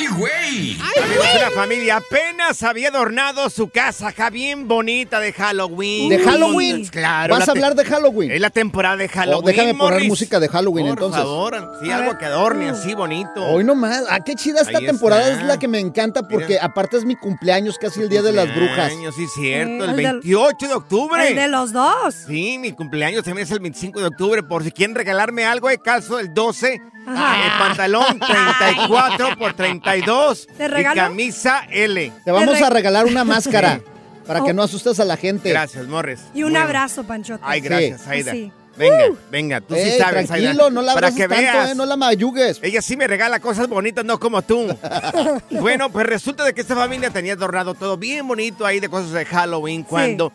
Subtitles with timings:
[0.00, 0.78] ¡Ay, güey!
[1.02, 6.08] Amigos, una familia apenas había adornado su casa, ja, bien bonita de Halloween.
[6.08, 6.86] ¿De Halloween?
[6.86, 7.34] Claro.
[7.36, 8.30] ¿Vas a hablar de Halloween?
[8.30, 9.44] Es la temporada de Oh, Halloween.
[9.44, 10.08] déjame poner Morris.
[10.08, 11.20] música de Halloween Por entonces.
[11.22, 13.44] favor, sí, algo que adorne así bonito.
[13.46, 14.04] Hoy nomás.
[14.08, 15.22] Ah, qué chida esta Ahí temporada.
[15.28, 15.40] está.
[15.42, 16.64] Es la que me encanta porque Mira.
[16.64, 18.88] aparte es mi cumpleaños, casi el día de las brujas.
[18.90, 21.28] Cumpleaños, Sí, cierto, Sí, el el del- 28 de octubre.
[21.28, 22.14] El de los dos.
[22.26, 24.42] Sí, mi cumpleaños también es el 25 de octubre.
[24.42, 26.80] Por si quieren regalarme algo, de calzo el 12.
[27.06, 27.44] Ajá.
[27.46, 28.20] El pantalón
[28.66, 30.46] 34 por 32.
[30.56, 30.96] ¿Te Y regalo?
[31.00, 32.12] camisa L.
[32.24, 33.82] Te vamos Te a regalar una máscara Sí.
[34.26, 35.50] para que no asustes a la gente.
[35.50, 36.20] Gracias, Morris.
[36.34, 37.42] Y un Muy- abrazo, Panchote.
[37.46, 38.10] Ay, gracias, Sí.
[38.10, 38.32] Aida.
[38.32, 38.52] Sí.
[38.76, 39.16] Venga, Uh.
[39.30, 40.70] venga, tú Ey, sí sabes, tranquilo, Aida.
[40.70, 41.70] no la Para que tanto, veas.
[41.70, 42.60] eh, no la mayugues.
[42.62, 44.68] Ella sí me regala cosas bonitas, no como tú.
[45.50, 49.10] bueno, pues resulta de que esta familia tenía adornado todo bien bonito ahí de cosas
[49.12, 50.32] de Halloween cuando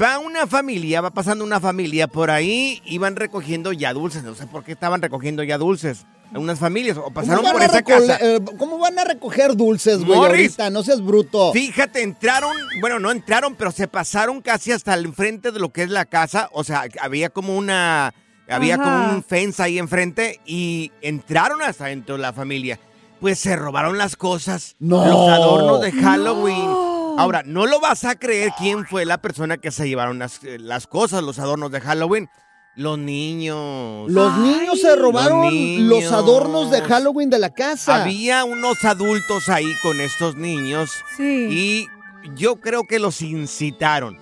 [0.00, 4.22] va una familia, va pasando una familia por ahí y van recogiendo ya dulces.
[4.22, 6.06] No sé por qué estaban recogiendo ya dulces.
[6.34, 8.16] Unas familias o pasaron ¿Cómo por esa casa.
[8.22, 10.40] eh, ¿Cómo van a recoger dulces, güey, Morris.
[10.58, 10.70] ahorita?
[10.70, 11.52] No seas bruto.
[11.52, 15.82] Fíjate, entraron, bueno, no entraron, pero se pasaron casi hasta el enfrente de lo que
[15.82, 16.48] es la casa.
[16.52, 18.14] O sea, había como una,
[18.48, 18.82] había Ajá.
[18.84, 22.80] como un fence ahí enfrente y entraron hasta dentro de la familia.
[23.20, 25.04] Pues se robaron las cosas, No.
[25.04, 26.64] los adornos de Halloween.
[26.64, 26.91] No.
[27.18, 30.58] Ahora, no lo vas a creer quién fue la persona que se llevaron las, eh,
[30.58, 32.28] las cosas, los adornos de Halloween.
[32.74, 34.10] Los niños.
[34.10, 34.40] Los Ay.
[34.40, 38.02] niños se robaron Los adornos de Halloween de la casa.
[38.02, 41.48] Había unos adultos ahí con estos niños Sí.
[41.50, 41.86] y
[42.34, 44.18] yo creo que los incitaron.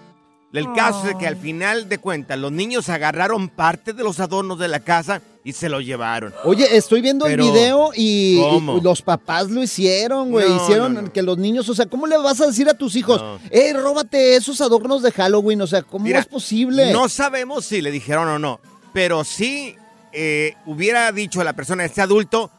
[0.52, 4.58] El caso es que al final de cuentas los niños agarraron parte de los adornos
[4.58, 6.34] de la casa y se lo llevaron.
[6.44, 8.40] Oye, estoy viendo Pero, el video y,
[8.82, 10.48] los papás lo hicieron, güey.
[10.48, 11.12] No, hicieron no, no.
[11.12, 13.22] que los niños, o sea, ¿cómo le vas a decir a tus hijos?
[13.50, 16.92] Eh, róbate esos adornos de Halloween, o sea, ¿cómo Mira, es posible?
[16.92, 18.60] No sabemos si le dijeron o no,
[18.92, 19.76] pero sí
[20.12, 22.50] eh, hubiera dicho a la persona, este adulto,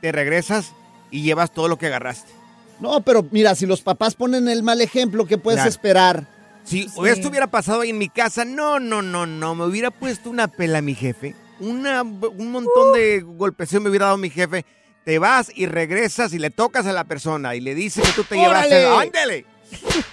[0.00, 0.72] te regresas
[1.10, 2.30] y llevas todo lo que agarraste.
[2.78, 5.68] No, pero mira, si los papás ponen el mal ejemplo, ¿qué puedes Claro.
[5.70, 6.26] esperar?
[6.64, 6.94] Si Sí.
[7.06, 10.48] esto hubiera pasado ahí en mi casa, no, no, no, no, me hubiera puesto una
[10.48, 14.64] pela mi jefe, una, un montón de golpeseo me hubiera dado mi jefe.
[15.04, 18.24] Te vas y regresas y le tocas a la persona y le dices que tú
[18.24, 18.86] te llevaste.
[18.86, 19.06] ¡Órale!
[19.06, 19.46] ¡Ándale!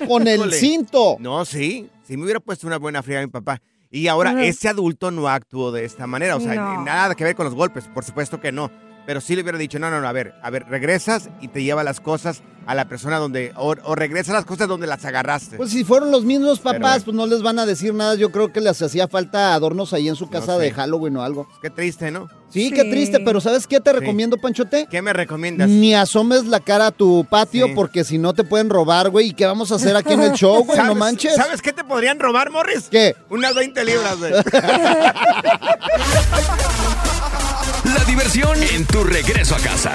[0.08, 1.18] Con el cinto.
[1.20, 3.62] No, sí, sí me hubiera puesto una buena fría a mi papá.
[3.90, 6.84] Y ahora ese adulto no actuó de esta manera, o sea, No.
[6.84, 8.70] nada que ver con los golpes, por supuesto que no.
[9.06, 11.64] pero sí le hubiera dicho, no, no, no, a ver, a ver, regresas y te
[11.64, 15.58] lleva las cosas a la persona donde, o, o regresa las cosas donde las agarraste.
[15.58, 18.16] Pues si fueron los mismos papás, pues no les van a decir nada.
[18.16, 20.64] Yo creo que les hacía falta adornos ahí en su casa sé.
[20.64, 21.48] de Halloween o algo.
[21.62, 22.28] Qué triste, ¿no?
[22.50, 24.88] Sí, qué triste, pero ¿sabes qué te recomiendo, Panchote?
[24.90, 25.68] ¿Qué me recomiendas?
[25.70, 27.74] Ni asomes la cara a tu patio Sí.
[27.76, 29.28] porque si no te pueden robar, güey.
[29.30, 30.78] ¿Y qué vamos a hacer aquí en el show, güey?
[30.78, 31.36] No ¿Sabes- manches.
[31.36, 32.88] ¿Sabes qué te podrían robar, Morris?
[32.90, 33.16] ¿Qué?
[33.30, 34.32] Unas 20 libras, güey.
[38.08, 39.92] Diversión en tu regreso a casa.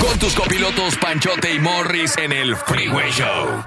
[0.00, 3.62] Con tus copilotos Panchote y Morris en el Freeway Show.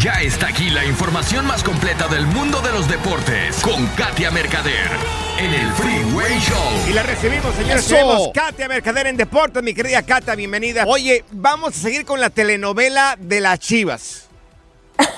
[0.00, 4.90] Ya está aquí la información más completa del mundo de los deportes con Katia Mercader
[5.38, 6.88] en el Freeway Show.
[6.88, 7.86] Y la recibimos, señores.
[7.86, 7.94] Eso.
[7.94, 10.84] Tenemos Katia Mercader en Deportes, mi querida Katia, bienvenida.
[10.88, 14.28] Oye, vamos a seguir con la telenovela de las Chivas.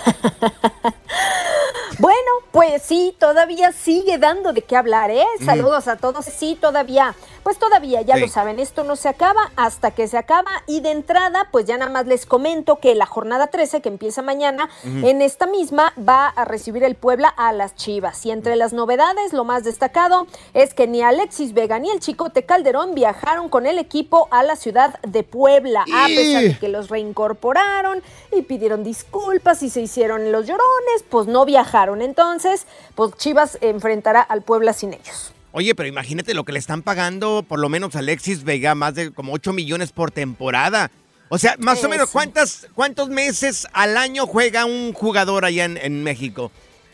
[1.99, 2.19] Bueno,
[2.51, 5.25] pues sí, todavía sigue dando de qué hablar, ¿eh?
[5.41, 5.45] Mm.
[5.45, 6.25] Saludos a todos.
[6.25, 7.15] Sí, todavía.
[7.43, 8.23] Pues todavía, ya Sí.
[8.23, 10.51] lo saben, esto no se acaba hasta que se acaba.
[10.67, 14.23] Y de entrada, pues ya nada más les comento que la jornada 13, que empieza
[14.23, 18.25] mañana, en esta misma va a recibir el Puebla a las Chivas.
[18.25, 22.45] Y entre las novedades, lo más destacado es que ni Alexis Vega ni el Chicote
[22.47, 26.89] Calderón viajaron con el equipo a la ciudad de Puebla, a pesar de que los
[26.89, 28.03] reincorporaron
[28.33, 31.84] y pidieron disculpas y se hicieron los llorones, pues no viajaron.
[32.03, 35.33] Entonces, pues Chivas enfrentará al Puebla sin ellos.
[35.53, 38.95] Oye, pero imagínate lo que le están pagando, por lo menos a Alexis Vega, más
[38.95, 40.91] de como 8 millones por temporada.
[41.29, 45.77] O sea, más o menos, ¿cuántas, ¿cuántos meses al año juega un jugador allá en,
[45.77, 46.51] en México?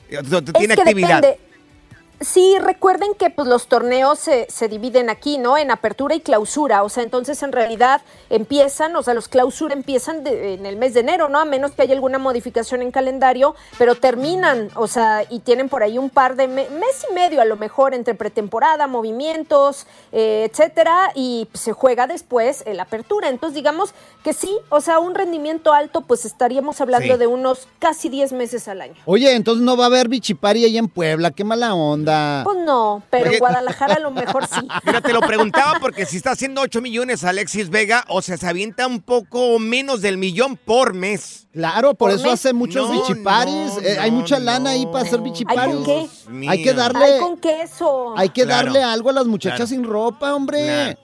[0.09, 1.23] Tiene Es que actividad.
[1.23, 1.50] depende.
[2.20, 5.56] Sí, recuerden que pues, los torneos se, se dividen aquí, ¿no?
[5.56, 6.82] En apertura y clausura.
[6.82, 10.93] O sea, entonces en realidad empiezan, o sea, los clausura empiezan de- en el mes
[10.93, 11.38] de enero, ¿no?
[11.38, 15.82] A menos que haya alguna modificación en calendario, pero terminan, o sea, y tienen por
[15.82, 20.46] ahí un par de me- mes y medio a lo mejor entre pretemporada, movimientos, eh,
[20.50, 23.31] etcétera, y se juega después el apertura.
[23.31, 27.19] Entonces, digamos que sí, o sea, un rendimiento alto, pues estaríamos hablando Sí.
[27.19, 28.96] de unos casi 10 meses al año.
[29.06, 31.31] Oye, entonces no va a haber bichipari ahí en Puebla.
[31.31, 32.10] Qué mala onda.
[32.45, 34.61] Pues no, pero en Guadalajara a lo mejor sí.
[34.85, 38.47] Mira, te lo preguntaba porque si está haciendo 8 millones Alexis Vega, o sea, se
[38.47, 41.47] avienta un poco menos del millón por mes.
[41.53, 42.35] Claro, por, ¿Por eso mes?
[42.35, 43.75] hace muchos No, bichiparis.
[43.75, 45.75] no, Eh, hay no, mucha lana ahí para hacer ¿Ay, bichiparis.
[45.75, 46.09] con qué?
[46.49, 48.15] Hay que darle, Ay, con queso.
[48.17, 48.67] hay que Claro.
[48.73, 49.69] darle algo a las muchachas Claro.
[49.69, 50.97] sin ropa, hombre.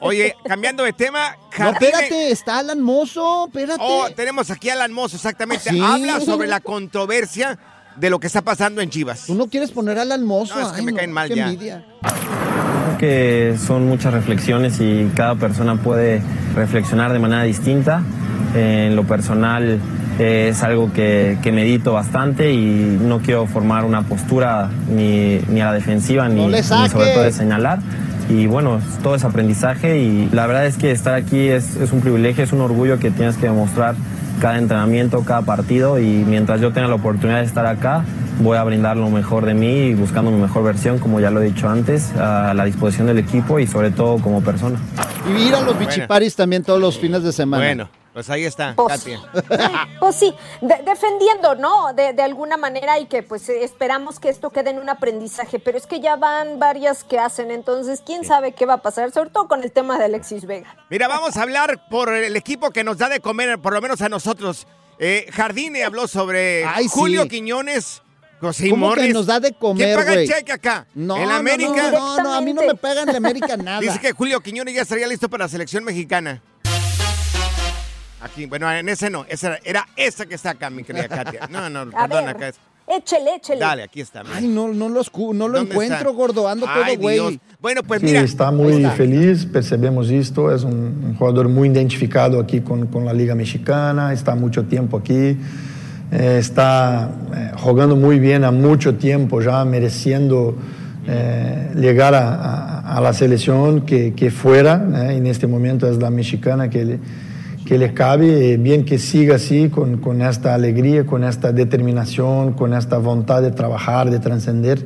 [0.00, 3.80] Oye, cambiando de tema, No, Jardine- espérate, está Alan Mozo, espérate.
[3.82, 5.70] Oh, tenemos aquí a Alan Mozo, exactamente.
[5.70, 5.80] Sí.
[5.80, 7.56] Habla sobre la controversia
[8.00, 9.26] de lo que está pasando en Chivas.
[9.26, 10.54] ¿Tú no quieres poner a Alan Mozo?
[10.54, 11.44] No, es que Ay, me no, caen mal qué ya.
[11.50, 11.84] envidia.
[12.02, 16.22] Creo que son muchas reflexiones y cada persona puede
[16.54, 18.02] reflexionar de manera distinta.
[18.54, 19.78] En lo personal
[20.18, 25.60] eh, es algo que, que medito bastante y no quiero formar una postura ni, ni
[25.60, 27.78] a la defensiva ni, No le ni sobre todo de señalar.
[28.28, 32.00] Y bueno, todo es aprendizaje y la verdad es que estar aquí es, es un
[32.00, 33.94] privilegio, es un orgullo que tienes que demostrar
[34.40, 38.04] cada entrenamiento, cada partido y mientras yo tenga la oportunidad de estar acá,
[38.40, 41.42] voy a brindar lo mejor de mí y buscando mi mejor versión, como ya lo
[41.42, 44.78] he dicho antes, a la disposición del equipo y sobre todo como persona.
[45.28, 47.62] Y ir a los bichiparis también todos los fines de semana.
[47.62, 49.20] Bueno, pues ahí está, Pues- Katia.
[50.00, 51.92] Pues sí, de- defendiendo, ¿no?
[51.94, 55.76] De, de alguna manera y que pues esperamos que esto quede en un aprendizaje, pero
[55.78, 59.30] es que ya van varias que hacen, entonces quién sabe qué va a pasar, sobre
[59.30, 60.74] todo con el tema de Alexis Vega.
[60.88, 64.00] Mira, vamos a hablar por el equipo que nos da de comer, por lo menos
[64.02, 64.66] a nosotros.
[64.98, 67.28] Eh, Jardine habló sobre Ay, Julio sí.
[67.30, 68.02] Quiñones,
[68.40, 70.86] José ¿Cómo que nos da de comer, ¿Quién paga el cheque acá?
[70.94, 71.90] No, en no, América.
[71.90, 73.80] no, no, no, a mí no me pagan en América nada.
[73.80, 76.42] Dice que Julio Quiñones ya estaría listo para la selección mexicana.
[78.22, 81.48] Aquí, bueno, en ese no, esa era, era esa que está acá, mi querida Katia.
[81.50, 82.56] No, no, A perdón, ver, acá es.
[82.86, 83.60] échele, échele.
[83.60, 84.22] Dale, aquí está.
[84.22, 84.36] mira.
[84.36, 86.10] Ay, no, no, los cu- no lo ¿Dónde encuentro, está?
[86.10, 86.48] gordo.
[86.48, 87.40] Ando Ay, todo güey.
[87.60, 88.20] Bueno, pues Sí, mira.
[88.20, 93.12] está muy feliz, percebemos esto, es un, un jugador muy identificado aquí con, con la
[93.12, 95.38] Liga Mexicana, está mucho tiempo aquí,
[96.12, 100.56] eh, está eh, jugando muy bien a mucho tiempo ya, mereciendo
[101.06, 105.96] eh, llegar a, a- a la selección que, que fuera, eh, en este momento es
[105.98, 106.98] la mexicana que le,
[107.70, 112.54] que le cabe, eh, bien que siga así, con, con esta alegría, con esta determinación,
[112.54, 114.82] con esta voluntad de trabajar, de trascender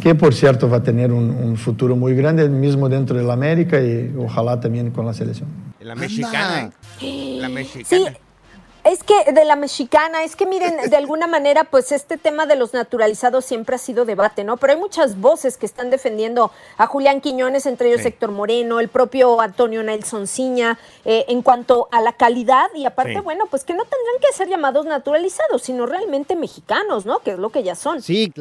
[0.00, 3.34] que por cierto va a tener un, un futuro muy grande, mismo dentro de la
[3.34, 5.46] América y ojalá también con la selección.
[5.78, 6.62] La mexicana.
[6.62, 8.16] La Sí, mexicana.
[8.86, 12.56] Es que de la mexicana, es que miren, de alguna manera, pues este tema de
[12.56, 14.56] los naturalizados siempre ha sido debate, ¿no?
[14.56, 18.08] Pero hay muchas voces que están defendiendo a Julián Quiñones, entre ellos Sí.
[18.08, 23.14] Héctor Moreno, el propio Antonio Nelson Ciña, eh, en cuanto a la calidad y aparte,
[23.14, 23.20] Sí.
[23.20, 27.18] bueno, pues que no tendrán que ser llamados naturalizados, sino realmente mexicanos, ¿no?
[27.20, 28.02] Que es lo que ya son.
[28.02, 28.32] Sí,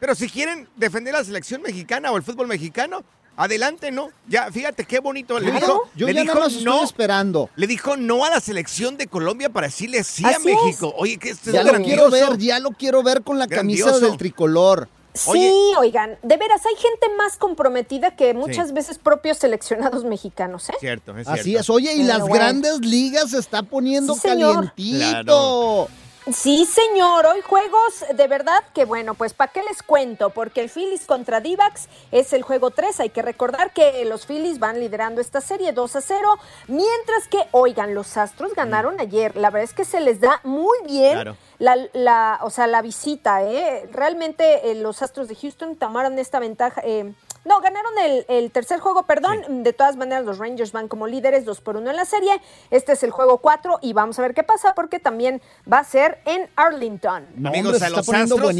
[0.00, 3.02] Pero si quieren defender la selección mexicana o el fútbol mexicano,
[3.36, 4.10] Adelante, ¿no?
[4.28, 5.38] Ya, fíjate qué bonito.
[5.40, 6.72] Le dijo, Yo le ya dijo nada más no.
[6.74, 7.50] estoy esperando.
[7.56, 10.94] Le dijo no a la selección de Colombia para decirle sí Así a México.
[10.96, 13.98] Oye, que esto Ya es lo quiero ver, ya lo quiero ver con la camisa
[13.98, 14.88] del tricolor.
[15.16, 20.74] Sí, oigan, de veras, hay gente más comprometida que muchas veces propios seleccionados mexicanos, ¿eh?
[20.80, 21.60] Cierto, es Así cierto.
[21.60, 21.70] es.
[21.70, 22.34] Oye, y Pero las bueno.
[22.34, 24.72] grandes ligas se está poniendo Sí, señor.
[24.74, 25.88] calientito.
[26.32, 30.30] Sí, señor, hoy juegos de verdad que bueno, pues ¿para qué les cuento?
[30.30, 34.58] Porque el Phillies contra Divax es el juego 3, hay que recordar que los Phillies
[34.58, 36.38] van liderando esta serie 2 a 0,
[36.68, 40.78] mientras que, oigan, los Astros ganaron ayer, la verdad es que se les da muy
[40.86, 41.36] bien Claro.
[41.58, 43.86] la, la- o sea, la visita, ¿eh?
[43.92, 47.12] Realmente eh, los Astros de Houston tomaron esta ventaja, eh,
[47.44, 49.62] no, ganaron el, el tercer juego, perdón.
[49.62, 52.40] De todas maneras, los Rangers van como líderes, 2 por 1 en la serie.
[52.70, 55.84] Este es el juego 4 y vamos a ver qué pasa porque también va a
[55.84, 57.26] ser en Arlington.
[57.44, 58.54] Amigos, a los astros,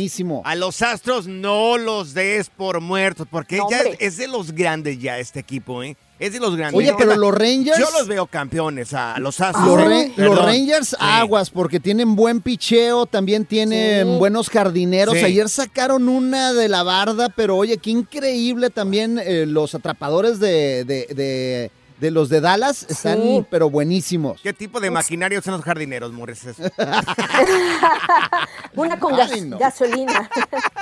[0.44, 4.52] A los astros no los des por muertos, porque No, ya es, es de los
[4.52, 5.96] grandes ya este equipo, ¿eh?
[6.18, 6.78] Es de los grandes.
[6.78, 9.66] Oye, pero los Rangers- Yo los veo campeones, a los astros.
[9.66, 10.46] Los, Re- los Perdón.
[10.46, 10.96] Rangers Sí.
[11.00, 14.18] aguas porque tienen buen picheo, también tienen Sí.
[14.18, 15.14] buenos jardineros.
[15.14, 15.24] Sí.
[15.24, 20.84] Ayer sacaron una de la barda, pero oye, qué increíble también eh, los atrapadores de,
[20.84, 23.46] de, de- de los de Dallas están Sí.
[23.50, 24.40] pero buenísimos.
[24.42, 26.42] ¿Qué tipo de maquinaria usan los jardineros, Morris?
[28.74, 30.28] Una con gas- gasolina.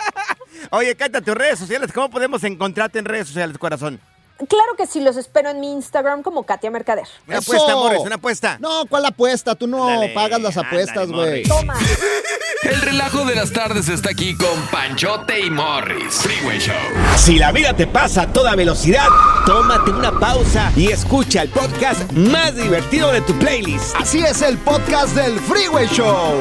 [0.71, 1.91] Oye, cállate tus redes sociales.
[1.93, 4.01] ¿Cómo podemos encontrarte en redes sociales, corazón?
[4.49, 7.07] Claro que sí, los espero en mi Instagram como Katia Mercader.
[7.29, 8.57] Una apuesta, Morris, una apuesta.
[8.61, 9.55] No, ¿cuál apuesta?
[9.55, 11.45] Tú no pagas las apuestas, güey.
[11.45, 11.75] Toma.
[12.63, 16.15] El relajo de las tardes está aquí con Panchote y Morris.
[16.15, 16.75] Freeway Show.
[17.17, 19.09] Si la vida te pasa a toda velocidad,
[19.47, 23.95] tómate una pausa y escucha el podcast más divertido de tu playlist.
[23.97, 26.41] Así es el podcast del Freeway Show.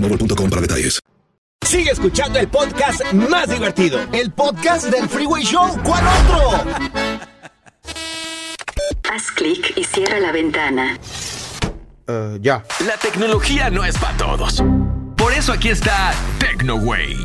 [0.00, 1.00] boostmobile.com para detalles.
[1.66, 4.00] Sigue escuchando el podcast más divertido.
[4.12, 5.78] El podcast del Freeway Show.
[5.84, 6.64] ¿Cuál otro?
[9.10, 10.98] Haz clic y cierra la ventana.
[12.40, 12.64] ya.
[12.86, 14.62] La tecnología no es para todos.
[15.16, 17.16] Por eso aquí está TecnoWay.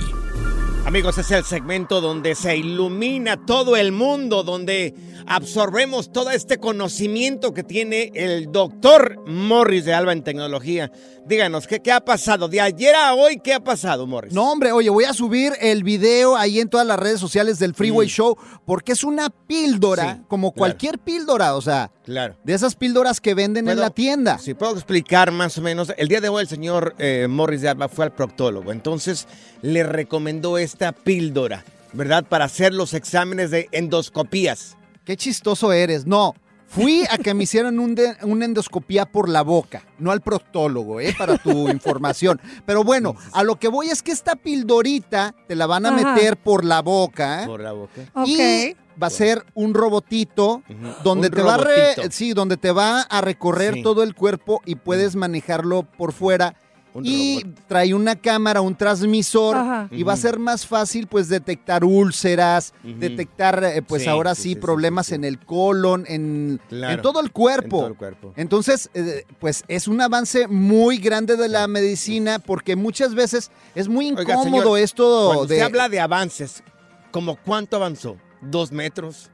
[0.85, 4.93] Amigos, es el segmento donde se ilumina todo el mundo, donde
[5.27, 10.91] absorbemos todo este conocimiento que tiene el doctor Morris de Alba en tecnología.
[11.25, 12.47] Díganos, ¿qué, qué ha pasado?
[12.47, 14.33] De ayer a hoy, ¿qué ha pasado, Morris?
[14.33, 17.71] No, hombre, oye, voy a subir el video ahí en todas las redes sociales del
[17.71, 17.75] Mm.
[17.75, 22.35] Freeway Show porque es una píldora, como cualquier píldora, o sea, Claro.
[22.43, 24.37] de esas píldoras que venden en ¿Puedo- la tienda.
[24.37, 27.69] Si puedo explicar más o menos, el día de hoy el señor eh, Morris de
[27.69, 29.27] Alba fue al proctólogo, entonces
[29.63, 32.23] le recomendó esta píldora, ¿verdad?
[32.29, 34.77] Para hacer los exámenes de endoscopías.
[35.05, 36.05] Qué chistoso eres.
[36.05, 36.33] No,
[36.67, 40.99] fui a que me hicieran un de- una endoscopía por la boca, no al proctólogo,
[40.99, 41.15] ¿eh?
[41.17, 42.41] Para tu información.
[42.65, 46.13] Pero bueno, a lo que voy es que esta pildorita te la van a Ajá.
[46.15, 47.43] meter por la boca.
[47.43, 47.47] ¿eh?
[47.47, 48.01] Por la boca.
[48.25, 50.63] Y va a ser un robotito
[51.03, 53.83] donde Un te va a re- sí, donde te va a recorrer Sí.
[53.83, 56.55] todo el cuerpo y puedes manejarlo por fuera.
[57.03, 59.87] Y trae una cámara, un transmisor Ajá.
[59.91, 64.41] y va a ser más fácil pues detectar úlceras, detectar eh, pues Sí, ahora sí,
[64.41, 67.77] sí, sí, sí, problemas en el colon, en, Claro, en todo el cuerpo.
[67.77, 68.33] en todo el cuerpo.
[68.35, 73.87] Entonces, eh, pues es un avance muy grande de la medicina porque muchas veces es
[73.87, 75.55] muy Oiga, incómodo señor, esto Cuando de...
[75.57, 76.63] se habla de avances,
[77.11, 78.17] ¿Como cuánto avanzó?
[78.41, 79.31] ¿Dos metros?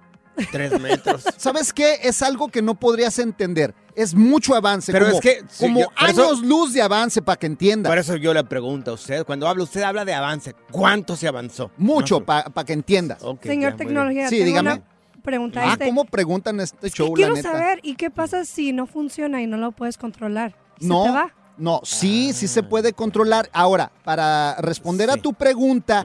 [0.51, 1.23] ¿Tres metros?
[1.37, 1.99] ¿Sabes qué?
[2.03, 3.73] Es algo que no podrías entender.
[3.95, 4.91] Es mucho avance.
[4.91, 7.45] Pero como, es que, sí, como yo- por eso- años luz de avance para que
[7.47, 7.89] entienda.
[7.89, 10.55] Por eso yo le pregunto a usted, cuando habla, usted habla de avance.
[10.71, 11.71] ¿Cuánto se avanzó?
[11.77, 13.21] Mucho para que entiendas.
[13.23, 13.77] Ok, Señor ya.
[13.77, 14.73] Tecnología, Sí, dígame.
[14.73, 14.83] una
[15.23, 15.61] pregunta.
[15.63, 17.51] Ah, Este, ¿cómo preguntan este es que show, la quiero neta?
[17.51, 20.55] saber, ¿y qué pasa si no funciona y no lo puedes controlar?
[20.79, 21.33] ¿Se No, te va?
[21.57, 23.49] no, sí, sí se puede controlar.
[23.53, 26.03] Ahora, para responder a tu pregunta,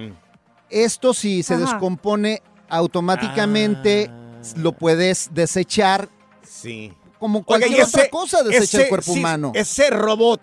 [0.69, 1.63] esto si se Ajá.
[1.63, 4.11] descompone automáticamente,
[4.57, 6.09] lo puedes desechar
[6.43, 6.93] Sí.
[7.27, 9.53] Como Oiga, cualquier otra ese- cosa desecha ese- el cuerpo sí, humano.
[9.55, 10.41] Ese robot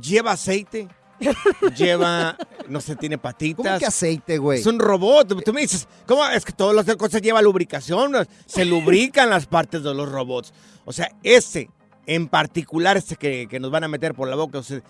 [0.00, 0.88] lleva aceite,
[1.76, 2.36] lleva,
[2.68, 3.64] no sé, tiene patitas.
[3.66, 4.60] ¿Cómo que aceite, güey?
[4.60, 5.42] Es un robot.
[5.44, 6.26] Tú me dices, ¿cómo?
[6.26, 8.12] Es que todas las cosas llevan lubricación.
[8.46, 10.52] Se lubrican las partes de los robots.
[10.84, 11.70] O sea, ese,
[12.06, 14.80] en particular, este que, que nos van a meter por la boca, o sea,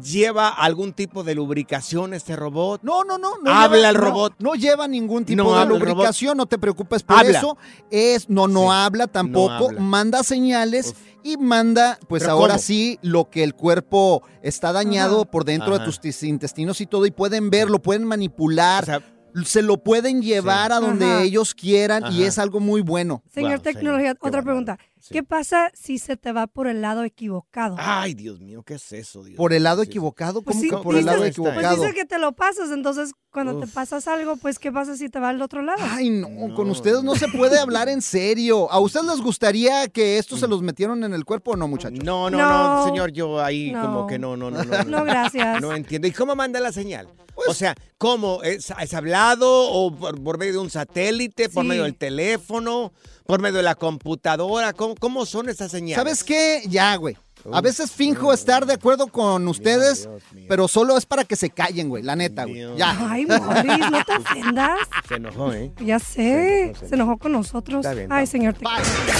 [0.00, 2.80] ¿lleva algún tipo de lubricación este robot?
[2.82, 3.32] No, no, no.
[3.42, 4.34] no ¿Habla lleva- el robot?
[4.38, 7.38] No, lleva ningún tipo No de lubricación, no te preocupes por Habla.
[7.38, 7.56] eso.
[7.90, 9.80] Es, no, no habla tampoco, habla.
[9.80, 12.62] manda señales y manda, pues ¿Pero ahora cómo?
[12.62, 15.30] sí, lo que el cuerpo está dañado Ajá.
[15.30, 15.84] por dentro Ajá.
[15.84, 19.02] de tus intestinos y todo, y pueden verlo, pueden manipular.
[19.46, 21.22] se lo pueden llevar a donde Ajá.
[21.22, 23.22] ellos quieran y es algo muy bueno.
[23.32, 24.78] Señor Tecnología, otra pregunta.
[25.10, 27.76] ¿Qué pasa si se te va por el lado equivocado?
[27.78, 29.36] Ay, Dios mío, ¿qué es eso, Dios?
[29.36, 30.42] ¿Por el lado equivocado?
[30.42, 31.60] Pues ¿Cómo sí, que por el lado dices- equivocado?
[31.76, 35.08] Pues dice que te lo pasas, entonces cuando te pasas algo, pues ¿qué pasa si
[35.08, 35.78] te va al otro lado?
[35.82, 38.70] Ay, no, con ustedes no se puede hablar en serio.
[38.70, 42.04] ¿A ustedes les gustaría que esto se los metieron en el cuerpo o no, muchachos?
[42.04, 42.84] No, no, no, No.
[42.84, 43.82] señor, yo ahí No.
[43.82, 44.62] como que no, no, no, no.
[44.86, 45.60] No, gracias.
[45.62, 46.06] No entiendo.
[46.08, 47.08] ¿Y cómo manda la señal?
[47.48, 48.42] o sea, ¿cómo?
[48.42, 51.68] ¿Es, es hablado o por, por medio de un satélite, por Sí.
[51.70, 52.92] medio del teléfono,
[53.26, 54.72] por medio de la computadora?
[54.72, 55.96] ¿Cómo, cómo son esas señales?
[55.96, 56.62] ¿Sabes qué?
[56.68, 57.16] Ya, güey.
[57.52, 60.08] A veces finjo estar de acuerdo con ustedes,
[60.48, 62.76] pero solo es para que se callen, güey, la neta, güey.
[62.76, 62.96] Ya.
[63.10, 64.78] Ay, Morris, no te ofendas.
[65.08, 65.72] Se enojó, ¿eh?
[65.80, 67.84] Ya sé, se enojó con nosotros.
[67.84, 69.14] Está bien, Ay, señor Tecnología.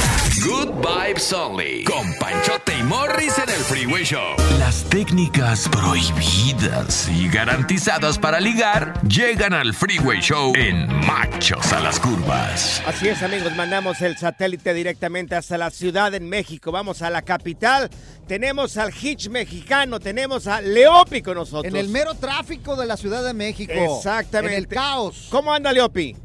[0.44, 1.84] Good Vibes Only.
[1.84, 4.36] Con Panchote y Morris en el Freeway Show.
[4.58, 11.98] Las técnicas prohibidas y garantizadas para ligar llegan al Freeway Show en Machos a las
[12.00, 12.82] Curvas.
[12.86, 16.72] Así es, amigos, mandamos el satélite directamente hasta la Ciudad de México.
[16.72, 17.90] Vamos a la capital.
[18.26, 21.72] Tenemos al Hitch mexicano, tenemos a Leopi con nosotros.
[21.72, 23.72] En el mero tráfico de la Ciudad de México.
[23.74, 24.56] Exactamente.
[24.56, 25.26] En el caos.
[25.30, 26.16] ¿Cómo anda Leopi?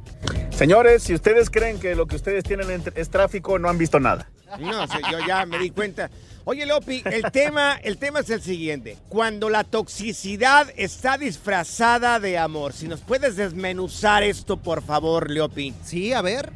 [0.51, 3.99] Señores, si ustedes creen que lo que ustedes tienen en- es tráfico, no han visto
[3.99, 4.29] nada.
[4.59, 6.09] No, yo ya me di cuenta.
[6.45, 8.97] Oye, Leopi, el tema, el tema es el siguiente.
[9.09, 15.73] Cuando la toxicidad está disfrazada de amor, si nos puedes desmenuzar esto, por favor, Leopi.
[15.83, 16.51] Sí, a ver.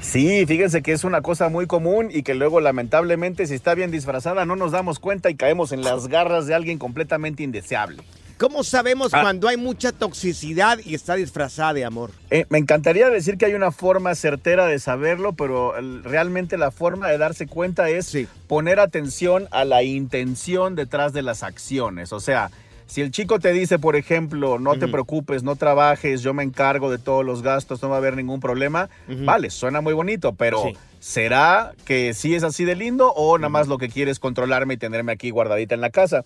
[0.00, 3.90] Sí, fíjense que es una cosa muy común y que luego lamentablemente si está bien
[3.90, 8.02] disfrazada no nos damos cuenta y caemos en las garras de alguien completamente indeseable.
[8.38, 9.22] ¿Cómo sabemos Ah.
[9.22, 12.12] cuando hay mucha toxicidad y está disfrazada de amor?
[12.30, 17.08] Eh, me encantaría decir que hay una forma certera de saberlo, pero realmente la forma
[17.08, 22.12] de darse cuenta es poner atención a la intención detrás de las acciones.
[22.12, 22.52] O sea,
[22.88, 26.90] si el chico te dice, por ejemplo, no te preocupes, no trabajes, yo me encargo
[26.90, 30.62] de todos los gastos, no va a haber ningún problema, vale, suena muy bonito, pero
[30.62, 30.72] Sí.
[30.98, 34.74] ¿será que sí es así de lindo o nada más lo que quiere es controlarme
[34.74, 36.24] y tenerme aquí guardadita en la casa?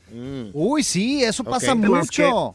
[0.54, 2.54] Uy, sí, eso pasa mucho.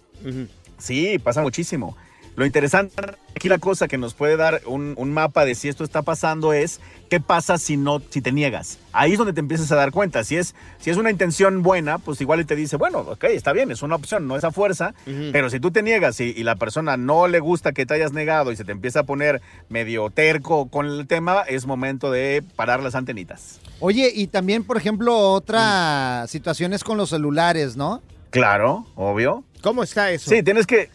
[0.79, 1.97] Sí, pasa muchísimo.
[2.37, 2.93] Lo interesante
[3.35, 6.53] aquí la cosa que nos puede dar un, un mapa de si esto está pasando
[6.53, 8.77] es qué pasa si no, si te niegas.
[8.93, 10.23] Ahí es donde te empiezas a dar cuenta.
[10.23, 13.53] Si es, si es una intención buena, pues igual y te dice, bueno, ok, está
[13.53, 14.93] bien, es una opción, no es a fuerza.
[15.31, 18.13] Pero si tú te niegas y, y la persona no le gusta que te hayas
[18.13, 22.43] negado y se te empieza a poner medio terco con el tema, es momento de
[22.55, 23.59] parar las antenitas.
[23.79, 28.03] Oye, y también, por ejemplo, otra situación es con los celulares, ¿no?
[28.29, 29.43] Claro, obvio.
[29.63, 30.29] ¿Cómo está eso?
[30.29, 30.91] Sí, tienes que,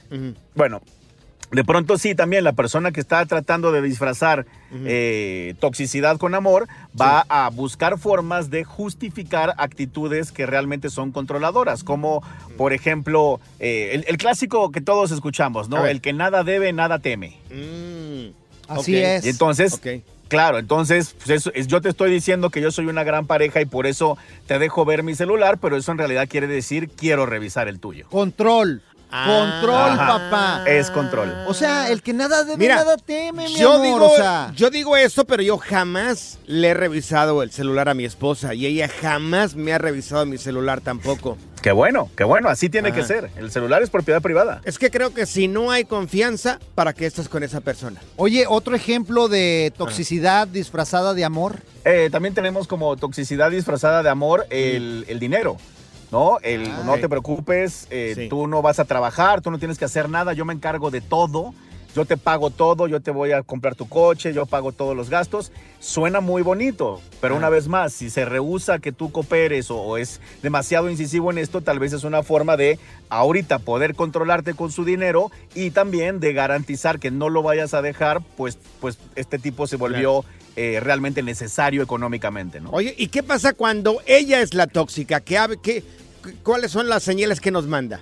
[0.55, 0.81] bueno,
[1.53, 4.47] de pronto sí, también la persona que está tratando de disfrazar
[4.87, 6.67] eh, toxicidad con amor
[6.99, 12.23] va a buscar formas de justificar actitudes que realmente son controladoras, como
[12.57, 15.87] por ejemplo eh, el, el clásico que todos escuchamos, ¿no?
[15.87, 17.37] El que nada debe, nada teme.
[18.69, 19.03] Así ok.
[19.03, 19.25] es.
[19.27, 19.87] Y entonces, Ok.
[20.29, 23.61] claro, entonces pues eso es- yo te estoy diciendo que yo soy una gran pareja
[23.61, 27.27] y por eso te dejo ver mi celular, pero eso en realidad quiere decir quiero
[27.27, 28.07] revisar el tuyo.
[28.09, 28.83] Control.
[29.13, 30.07] Control, Ajá.
[30.07, 30.65] papá.
[30.67, 31.33] Es control.
[31.47, 33.83] O sea, el que nada debe, Mira, nada teme, mi yo amor.
[33.87, 37.95] digo, o sea, yo digo eso, pero yo jamás le he revisado el celular a
[37.95, 41.37] mi esposa y ella jamás me ha revisado mi celular tampoco.
[41.61, 42.97] Qué bueno, qué bueno, así tiene Ajá.
[42.99, 43.31] que ser.
[43.37, 44.61] El celular es propiedad privada.
[44.65, 48.01] Es que creo que si no hay confianza, ¿para qué estás con esa persona?
[48.17, 51.61] Oye, otro ejemplo de toxicidad disfrazada de amor.
[51.85, 55.57] Eh, también tenemos como toxicidad disfrazada de amor el, el dinero.
[56.13, 56.39] ¿No?
[56.43, 58.29] El Ah, no te preocupes, eh, Sí.
[58.29, 61.01] tú no vas a trabajar, tú no tienes que hacer nada, yo me encargo de
[61.01, 61.55] todo
[61.95, 65.11] yo te pago todo, yo te voy a comprar tu coche, yo pago todos los
[65.11, 65.53] gastos.
[65.79, 69.99] Suena muy bonito, pero una vez más, si se rehúsa que tú cooperes o, o
[69.99, 72.79] es demasiado incisivo en esto, tal vez es una forma de
[73.11, 77.83] ahorita poder controlarte con su dinero y también de garantizar que no lo vayas a
[77.83, 80.25] dejar, pues, pues este tipo se volvió
[80.57, 82.71] eh, realmente necesario económicamente, ¿no?
[82.71, 85.21] Oye, ¿y qué pasa cuando ella es la tóxica?
[85.21, 85.83] ¿Qué, qué-
[86.43, 88.01] ¿Cuáles son las señales que nos manda?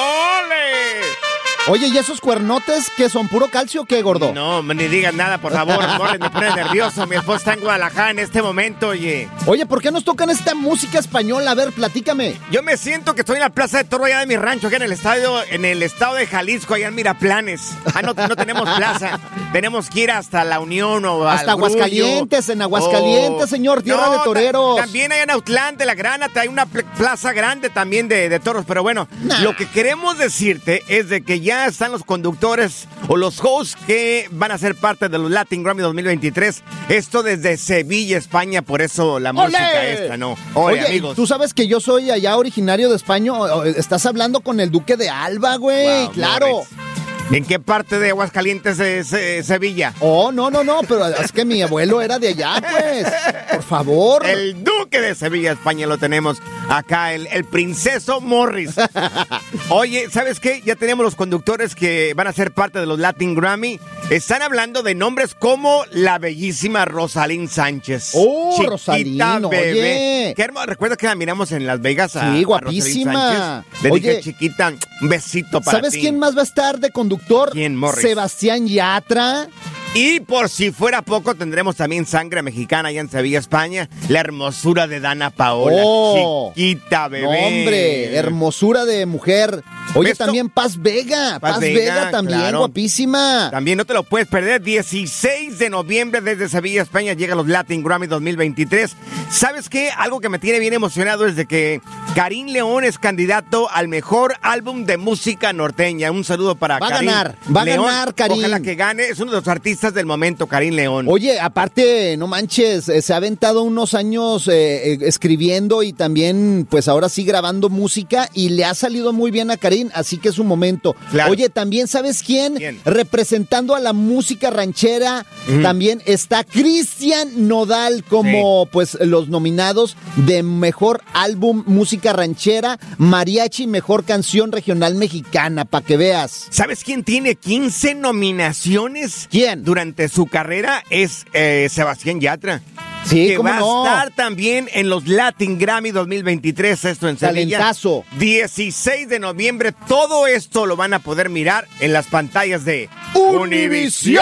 [1.70, 4.33] Oye, ¿y esos cuernotes que son puro calcio o qué, gordo?
[4.35, 5.78] No, ni digas nada, por favor.
[5.98, 7.06] Morris, me pone nervioso.
[7.06, 9.28] Mi esposa está en Guadalajara en este momento, oye.
[9.46, 11.52] Oye, ¿por qué nos tocan esta música española?
[11.52, 12.35] A ver, platícame.
[12.50, 14.74] Yo me siento que estoy en la plaza de toro allá de mi rancho, aquí
[14.76, 17.70] en el estadio, en el estado de Jalisco, allá en Miraplanes.
[17.94, 19.20] Ah, no, no tenemos plaza.
[19.52, 21.52] Tenemos que ir hasta la Unión o Hasta.
[21.52, 24.76] Aguascalientes, en Aguascalientes, señor, tierra No, de toreros.
[24.76, 28.40] ta- También hay en Autlante, la Granata, hay una pl- plaza grande también de, de
[28.40, 28.64] toros.
[28.66, 29.09] Pero bueno,
[29.42, 34.29] lo que queremos decirte es de que ya están los conductores o los hosts que
[34.31, 36.62] van a ser parte de los Latin Grammy 2023.
[36.88, 40.37] Esto desde Sevilla, España, por eso la música esta, ¿no?
[40.55, 41.16] Oye, Oye, amigos.
[41.16, 43.33] tú sabes que yo soy allá originario de España.
[43.77, 46.05] Estás hablando con el duque de Alba, güey.
[46.05, 46.46] Wow, claro.
[46.49, 46.89] Morris.
[47.31, 49.95] ¿En qué parte de Aguascalientes es eh, Sevilla?
[50.01, 53.07] Oh, no, no, no, pero es que mi abuelo era de allá, pues.
[53.53, 54.27] Por favor.
[54.27, 58.75] El duque de Sevilla, España, lo tenemos acá, el, el princeso Morris.
[59.69, 60.61] Oye, ¿sabes qué?
[60.64, 63.79] Ya tenemos los conductores que van a ser parte de los Latin Grammy.
[64.11, 68.11] Están hablando de nombres como la bellísima Rosalín Sánchez.
[68.14, 70.33] Oh, Chiquita Rosalín, oye.
[70.37, 70.66] Qué hermoso.
[70.66, 72.16] ¿Recuerdas que la miramos en Las Vegas?
[72.16, 73.64] a- Sí, a guapísima.
[73.83, 74.09] Le Oye.
[74.16, 76.01] dije, chiquita, un besito para ¿Sabes ti.
[76.01, 77.51] quién más va a estar de conductor?
[77.53, 78.03] ¿Quién, Morris?
[78.05, 79.46] Sebastián Yatra.
[79.92, 83.88] Y por si fuera poco, tendremos también sangre mexicana allá en Sevilla, España.
[84.09, 85.83] La hermosura de Dana Paola.
[85.85, 86.53] Oh.
[86.55, 87.26] Chiquita, bebé.
[87.26, 89.64] Hombre, hermosura de mujer.
[89.96, 91.40] Oye, Esto- también Paz Vega.
[91.40, 92.59] Paz, Vega, también, claro.
[92.59, 93.48] guapísima.
[93.50, 94.62] También no te lo puedes perder.
[94.62, 98.94] 16 de noviembre desde Sevilla, España, llega los Latin Grammy 2023.
[99.29, 99.90] ¿Sabes qué?
[99.90, 101.81] Algo que me tiene bien emocionado es de que
[102.14, 106.12] Karim León es candidato al mejor álbum de música norteña.
[106.12, 107.87] Un saludo para Va a Karim ganar, va a León.
[107.87, 108.38] ganar, Karim.
[108.38, 109.09] Ojalá que gane.
[109.09, 111.07] Es uno de los artistas del momento, Karim León.
[111.09, 116.66] Oye, aparte, no manches, eh, se ha aventado unos años eh, eh, escribiendo y también,
[116.69, 120.29] pues ahora sí grabando música y le ha salido muy bien a Karim, así que
[120.29, 120.95] es un momento.
[121.11, 121.33] Claro.
[121.33, 122.57] Oye, también, ¿sabes quién?
[122.57, 122.79] ¿Quién?
[122.85, 125.25] Representando a la música ranchera,
[125.62, 134.05] también está Cristian Nodal como, pues, los nominados de mejor álbum música ranchera, mariachi, mejor
[134.05, 136.49] canción regional mexicana, para que veas.
[136.51, 139.27] ¿Sabes quién tiene 15 nominaciones?
[139.31, 139.64] ¿Quién?
[139.70, 142.61] Durante su carrera es eh, Sebastián Yatra.
[143.04, 143.87] Sí, que va no.
[143.87, 147.59] a estar también en los Latin Grammy 2023, esto en Sevilla.
[147.59, 148.04] Talentazo.
[148.18, 154.20] 16 de noviembre, todo esto lo van a poder mirar en las pantallas de Univisión.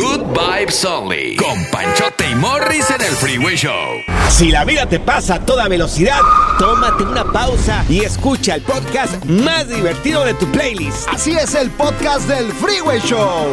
[0.00, 1.36] Good Vibes Only.
[1.36, 4.02] Con Panchote y Morris en el Freeway Show.
[4.30, 6.20] Si la vida te pasa a toda velocidad,
[6.58, 11.06] tómate una pausa y escucha el podcast más divertido de tu playlist.
[11.06, 13.52] Así es el podcast del Freeway Show.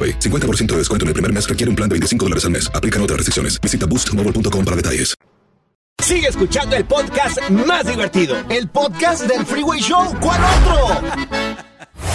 [0.00, 0.18] AroPay.
[0.20, 2.70] 50% de descuento en el primer mes requiere un plan de 25 dólares al mes.
[2.72, 3.60] Aplican otras restricciones.
[3.60, 5.14] Visita boostmobile.com para detalles.
[6.02, 8.36] Sigue escuchando el podcast más divertido.
[8.48, 10.16] El podcast del Freeway Show.
[10.20, 11.08] ¿Cuál otro?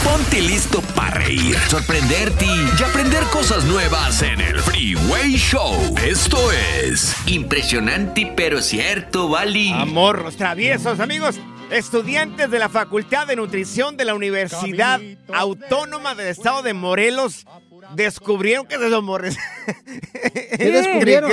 [0.03, 5.95] Ponte listo para reír, sorprenderte y aprender cosas nuevas en el Freeway Show.
[6.03, 9.71] Esto es impresionante pero cierto, Bali.
[9.71, 11.39] Amorros traviesos, amigos.
[11.71, 14.99] Estudiantes de la Facultad de Nutrición de la Universidad
[15.33, 17.45] Autónoma del Estado de Morelos
[17.93, 19.37] descubrieron que se los morres.
[20.57, 21.31] ¿Qué descubrieron?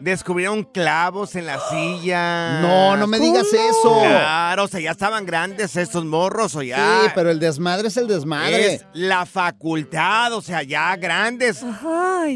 [0.00, 2.60] Descubrieron clavos en la silla.
[2.60, 4.00] No, no me digas eso.
[4.00, 7.00] Claro, o sea, ya estaban grandes estos morros o ya.
[7.02, 8.74] Sí, pero el desmadre es el desmadre.
[8.74, 11.64] Es la facultad, o sea, ya grandes.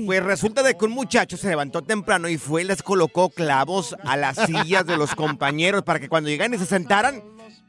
[0.05, 3.95] Pues resulta de que un muchacho se levantó temprano y fue y les colocó clavos
[4.05, 7.23] a las sillas de los compañeros para que cuando llegaran y se sentaran,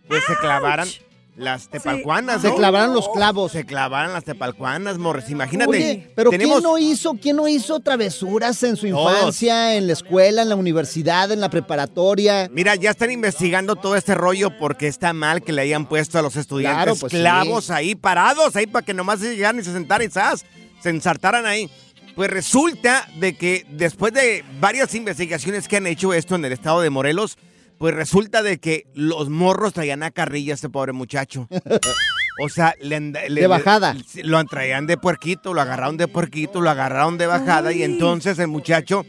[0.07, 0.87] pues se clavaran
[1.35, 2.55] las tepalcuanas, Se ¿no?
[2.55, 3.51] clavaran los clavos.
[3.53, 5.29] Se clavaran las tepalcuanas, Morris.
[5.29, 5.69] Imagínate.
[5.71, 6.57] Oye, pero tenemos...
[6.59, 9.11] ¿quién no hizo, quién no hizo travesuras en su Todos.
[9.17, 12.49] infancia, en la escuela, en la universidad, en la preparatoria?
[12.53, 16.21] Mira, ya están investigando todo este rollo porque está mal que le hayan puesto a
[16.21, 17.17] los estudiantes Claro, pues sí.
[17.17, 20.45] clavos ahí parados, ahí para que nomás se llegaran y se sentaran y ¡zas!
[20.81, 21.69] se ensartaran ahí.
[22.15, 26.81] Pues resulta de que después de varias investigaciones que han hecho esto en el estado
[26.81, 27.37] de Morelos,
[27.83, 31.49] pues resulta de que los morros traían a carrilla a este pobre muchacho.
[32.41, 33.93] O sea, le, De bajada.
[33.93, 38.39] le- lo traían de puerquito, lo agarraron de puerquito, lo agarraron de bajada y entonces
[38.39, 39.05] el muchacho,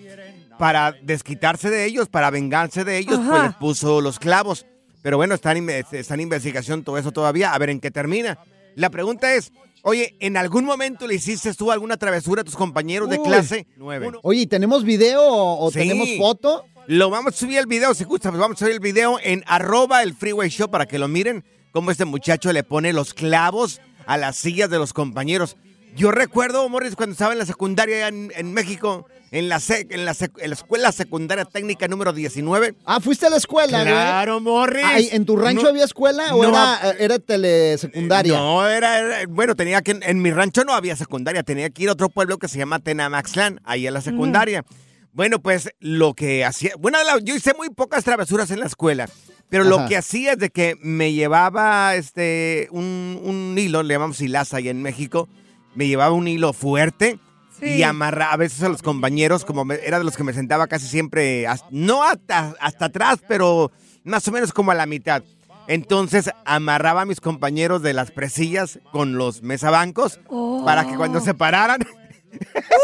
[0.59, 3.47] para desquitarse de ellos, para vengarse de ellos, pues Ajá.
[3.47, 4.67] les puso los clavos.
[5.03, 7.93] Pero bueno, está en, inve- está en investigación todo eso todavía, a ver en qué
[7.93, 8.41] termina.
[8.75, 13.09] La pregunta es, oye, ¿en algún momento le hiciste tú alguna travesura a tus compañeros
[13.09, 13.69] de clase?
[13.77, 14.11] Nueve.
[14.25, 15.79] Oye, ¿y ¿tenemos video o, o Sí.
[15.79, 16.65] tenemos foto?
[16.87, 19.42] Lo vamos a subir el video, si gusta, pues vamos a subir el video en
[19.47, 21.42] arroba el freeway show para que lo miren
[21.73, 25.57] cómo este muchacho le pone los clavos a las sillas de los compañeros.
[25.97, 30.05] Yo recuerdo, Morris, cuando estaba en la secundaria en, en México, en la, sec- en,
[30.05, 32.75] la sec- en la escuela secundaria técnica número 19.
[32.85, 33.92] Ah, fuiste a la escuela, güey.
[33.94, 34.85] Claro, Morris.
[34.85, 38.37] Ay, ¿En tu rancho No- había escuela o no, era, era telesecundaria?
[38.37, 41.88] No, era, era- bueno, tenía que, en mi rancho no había secundaria, tenía que ir
[41.88, 44.64] a otro pueblo que se llama Tenamaxlán, ahí a la secundaria.
[45.14, 49.09] Bueno, pues lo que hacía, bueno, yo hice muy pocas travesuras en la escuela,
[49.48, 54.20] pero lo que hacía es de que me llevaba este un, un hilo, le llamamos
[54.20, 55.29] hilaza ahí en México,
[55.77, 57.18] me llevaba un hilo fuerte
[57.79, 60.66] y amarraba a veces a los compañeros, como me- era de los que me sentaba
[60.66, 63.70] casi siempre, no hasta, hasta atrás, pero
[64.03, 65.22] más o menos como a la mitad.
[65.68, 70.18] Entonces amarraba a mis compañeros de las presillas con los mesabancos
[70.64, 71.79] para que cuando se pararan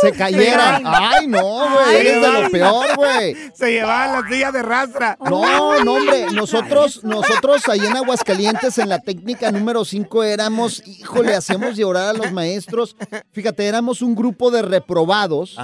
[0.00, 0.82] Se cayeran.
[0.86, 1.96] Ay, no, güey.
[1.96, 3.36] Eres de lo peor, güey.
[3.54, 5.18] se llevaban las sillas de rastra.
[5.20, 6.26] No, no, hombre.
[6.32, 12.12] Nosotros, nosotros ahí en Aguascalientes, en la técnica número 5, éramos, híjole, hacíamos llorar a
[12.12, 12.96] los maestros.
[13.32, 15.56] Fíjate, éramos un grupo de reprobados,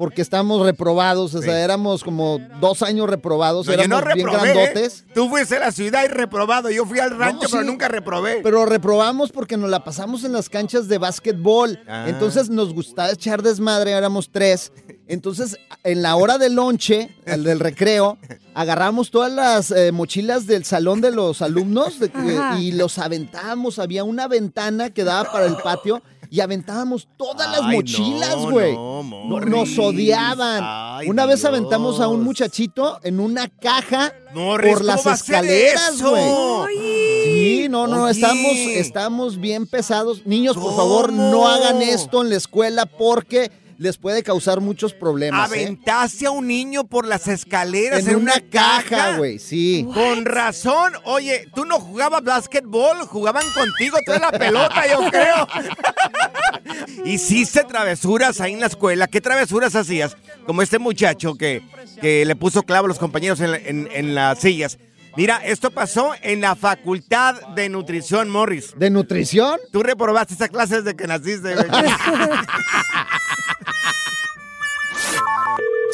[0.00, 4.26] porque estábamos reprobados, o sea, éramos como dos años reprobados, No, yo éramos no bien
[4.26, 4.52] reprobé.
[4.54, 5.04] grandotes.
[5.12, 6.70] Tú fuiste a la ciudad y reprobado.
[6.70, 7.48] Yo fui al rancho, sí.
[7.52, 8.40] pero nunca reprobé.
[8.42, 11.80] Pero reprobamos porque nos la pasamos en las canchas de básquetbol.
[11.86, 12.06] Ah.
[12.08, 14.72] Entonces nos gustaba echar desmadre, éramos tres.
[15.06, 18.16] Entonces, en la hora del lonche, el del recreo,
[18.54, 22.10] agarramos todas las eh, mochilas del salón de los alumnos de
[22.58, 23.78] y los aventábamos.
[23.78, 28.72] Había una ventana que daba para el patio y aventábamos todas las mochilas, no, güey.
[28.74, 30.60] no, No- Nos odiaban.
[30.64, 31.48] Ay, una vez Dios.
[31.52, 36.02] aventamos a un muchachito en una caja Morris, por las ¿cómo va a ser escaleras,
[36.02, 36.24] güey.
[37.24, 38.12] Sí, no, no, Oye.
[38.12, 40.24] estamos, estamos bien pesados.
[40.26, 45.50] Niños, por favor, no hagan esto en la escuela porque les puede causar muchos problemas.
[45.52, 45.62] ¿eh?
[45.64, 49.86] Aventaste a un niño por las escaleras En en, una caja, caja, güey, sí.
[49.94, 50.92] Con razón.
[51.04, 55.48] Oye, tú no jugabas básquetbol, jugaban contigo toda la pelota, yo creo.
[57.06, 59.06] Hiciste travesuras ahí en la escuela.
[59.08, 60.14] ¿Qué travesuras hacías?
[60.46, 61.62] Como este muchacho que,
[62.02, 64.78] que le puso clavo a los compañeros en, la- en- en las sillas.
[65.16, 68.74] Mira, esto pasó en la Facultad de Nutrición, Morris.
[68.76, 69.58] ¿De nutrición?
[69.72, 71.66] Tú reprobaste esa clase desde que naciste, güey.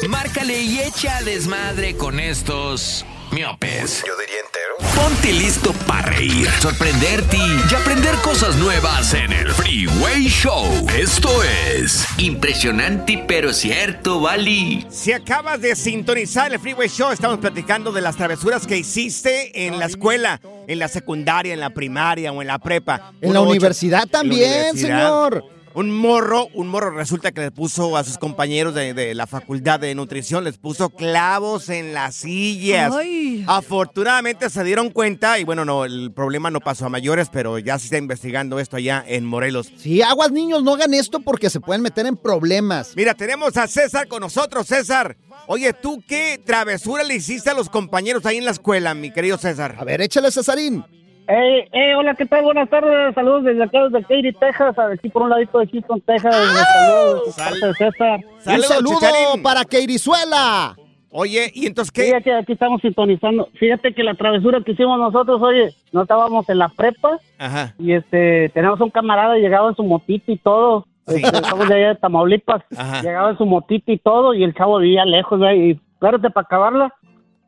[0.07, 4.03] Márcale y echa desmadre con estos miopes.
[4.07, 4.95] Yo diría entero.
[4.95, 10.65] Ponte listo para reír, sorprenderte y aprender cosas nuevas en el Freeway Show.
[10.97, 14.85] Esto es impresionante pero cierto, Bali.
[14.89, 19.77] Si acabas de sintonizar el Freeway Show, estamos platicando de las travesuras que hiciste en
[19.79, 23.13] la escuela, en la secundaria, en la primaria o en la prepa.
[23.19, 24.87] En la Uno, ocho- universidad en la también, universidad.
[24.99, 25.56] señor.
[25.77, 29.79] Un morro, un morro resulta que le puso a sus compañeros de, de la facultad
[29.79, 32.91] de nutrición, les puso clavos en las sillas.
[32.95, 33.45] Ay.
[33.45, 37.77] Afortunadamente se dieron cuenta y bueno, no, el problema no pasó a mayores, pero ya
[37.77, 39.71] se está investigando esto allá en Morelos.
[39.77, 42.93] Sí, aguas niños, no hagan esto porque se pueden meter en problemas.
[42.95, 45.15] Mira, tenemos a César con nosotros, César.
[45.45, 49.37] Oye, ¿tú qué travesura le hiciste a los compañeros ahí en la escuela, mi querido
[49.37, 49.75] César?
[49.77, 50.83] A ver, échale, Cesarín.
[51.29, 52.43] Eh, eh, hola, ¿qué tal?
[52.43, 53.13] Buenas tardes.
[53.13, 54.79] Saludos desde acá, desde Katy, Texas.
[54.79, 56.33] Aquí por un ladito de Houston, Texas.
[56.33, 58.19] Saludos de César.
[58.45, 60.75] Un saludo para Keirizuela.
[61.09, 62.03] Oye, ¿y entonces qué?
[62.03, 63.49] Fíjate, aquí estamos sintonizando.
[63.55, 67.73] Fíjate que la travesura que hicimos nosotros, oye, no estábamos en la prepa Ajá.
[67.79, 70.85] y este, tenemos un camarada llegaba en su motito y todo.
[71.07, 72.63] Este, Estamos de allá de Tamaulipas.
[72.77, 73.01] Ajá.
[73.01, 75.39] Llegaba en su motito y todo y el chavo vivía lejos.
[75.55, 76.93] Y espérate para acabarla.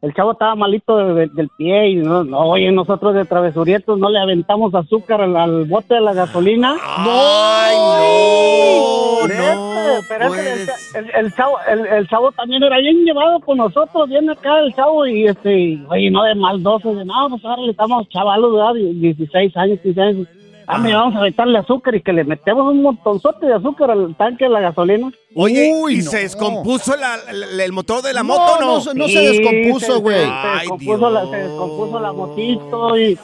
[0.01, 3.99] El chavo estaba malito de- de- del pie y no, no, oye, nosotros de travesurietos
[3.99, 6.75] no le aventamos azúcar al, al bote de la gasolina.
[6.81, 9.27] ¡Ay, no!
[9.27, 13.57] no, espérate, el, cha- el- el chavo, el, el chavo también era bien llevado con
[13.57, 17.62] nosotros, bien acá el chavo y este, oye, no de maldoso, de no, pues ahora
[17.63, 18.73] le estamos chavalos, ¿verdad?
[18.75, 20.27] 16 años, 15 años.
[20.71, 24.15] Ah, me vamos a aventarle azúcar y que le metemos un montonzote de azúcar al
[24.15, 25.12] tanque de la gasolina.
[25.36, 26.12] Oye, Uy, ¿y no.
[26.12, 28.65] se descompuso la- la- el motor de la No, moto no?
[28.75, 30.19] no se- no se descompuso, güey.
[30.19, 33.17] Se, se Ay, descompuso la, se descompuso la motito y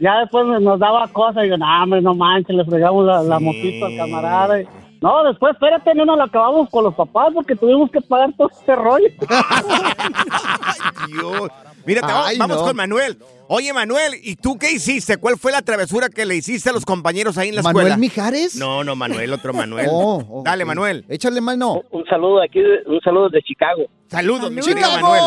[0.00, 3.38] ya después nos daba cosas y yo, no, hombre, no manches, le fregamos la, la
[3.38, 4.60] motito al camarada.
[4.60, 4.66] y-
[5.00, 8.50] no, después, espérate, no nos la acabamos con los papás porque tuvimos que pagar todo
[8.50, 9.06] este rollo.
[11.06, 11.48] Dios.
[11.86, 12.64] Mira, te- Ay, vamos no.
[12.64, 13.18] con Manuel.
[13.50, 15.16] Oye, Manuel, ¿y tú qué hiciste?
[15.16, 17.96] ¿Cuál fue la travesura que le hiciste a los compañeros ahí en la ¿Manuel escuela?
[17.96, 18.56] Mijares?
[18.56, 19.88] No, no, Manuel, otro Manuel.
[19.90, 20.64] Oh, oh, Dale.
[20.66, 21.06] Manuel.
[21.08, 21.82] Échale mano.
[21.90, 23.84] Un saludo de aquí, un saludo de Chicago.
[24.08, 24.60] Saludos, mi.
[24.60, 25.22] Manuel.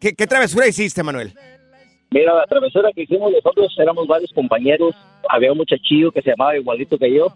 [0.00, 1.34] ¿Qué, qué travesura hiciste, Manuel?
[2.10, 4.94] Mira, la travesura que hicimos nosotros éramos varios compañeros.
[5.28, 7.26] Había un muchachillo que se llamaba igualito que yo.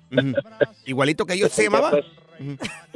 [0.87, 1.91] Igualito que yo se llamaba.
[1.91, 2.05] Pues,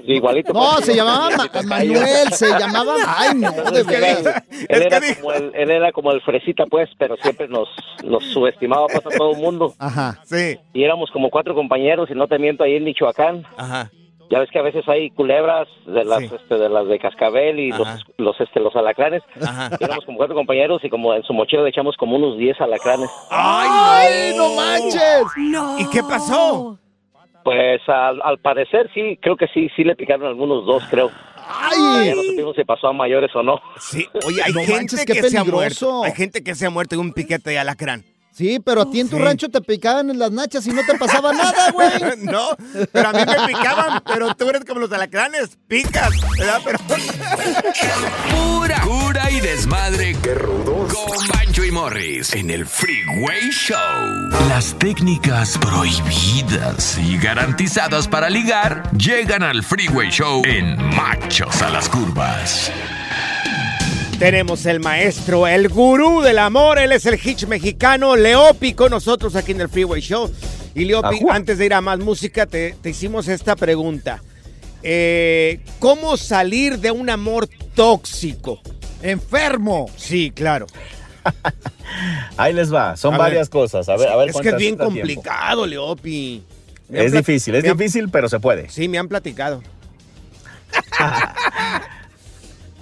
[0.05, 0.53] igualito.
[0.53, 2.95] No, se llamaba Ma- Manuel, se llamaba.
[3.07, 4.43] Ay, no, de Él era, veras.
[4.69, 7.69] él era como el, él era como el fresita, pues, pero siempre nos,
[8.05, 9.75] nos subestimaba pues, a todo el mundo.
[9.79, 10.19] Ajá.
[10.25, 10.59] Sí.
[10.73, 13.45] Y éramos como cuatro compañeros, y no te miento, ahí en Michoacán.
[13.57, 13.91] Ajá.
[14.31, 17.69] Ya ves que a veces hay culebras de las, este, de las de cascabel y
[17.71, 19.21] los, los, este, los alacranes.
[19.43, 19.69] Ajá.
[19.79, 22.59] Y éramos como cuatro compañeros y como en su mochila le echamos como unos 10
[22.63, 23.11] alacranes.
[23.31, 25.25] ¡Ay, no manches!
[25.37, 25.79] No.
[25.79, 26.79] ¿Y qué pasó?
[27.45, 31.11] Pues al, al parecer sí, creo que sí, sí le picaron algunos dos, creo.
[31.37, 32.07] ¡Ay!
[32.07, 33.61] Ya no supimos si pasó a mayores o no.
[33.81, 36.05] Sí, oye, hay No gente manches, que se ha muerto.
[36.05, 38.05] Hay gente que se ha muerto de un piquete de alacrán.
[38.31, 39.23] Sí, pero a ti en tu Sí.
[39.23, 41.91] rancho te picaban en las nachas y no te pasaba nada, güey.
[42.23, 42.49] no,
[42.91, 46.61] pero a mí me picaban, pero tú eres como los alacranes, picas, ¿verdad?
[46.65, 46.79] Pero...
[48.31, 48.81] Pura
[49.43, 50.17] desmadre.
[50.23, 50.93] ¡Qué rudos!
[50.93, 53.77] Con Bancho y Morris en el Freeway Show.
[54.49, 61.89] Las técnicas prohibidas y garantizadas para ligar llegan al Freeway Show en Machos a las
[61.89, 62.71] Curvas.
[64.19, 69.35] Tenemos el maestro, el gurú del amor, él es el hitch mexicano, Leopi, con nosotros
[69.35, 70.31] aquí en el Freeway Show.
[70.77, 71.31] Y Leopi, Ajú.
[71.31, 74.23] antes de ir a más música, te, te hicimos esta pregunta.
[74.85, 78.61] Eh, ¿Cómo salir de un amor tóxico?
[79.03, 79.91] Enfermo.
[79.97, 80.67] Sí, claro.
[82.37, 83.51] Ahí les va, son A varias ver.
[83.51, 83.89] cosas.
[83.89, 84.85] A ver, a ver es que es bien tiempo.
[84.85, 86.43] complicado, Leopi.
[86.89, 88.69] Me Es difícil, es difícil, pero se puede.
[88.69, 89.63] Sí, me han platicado.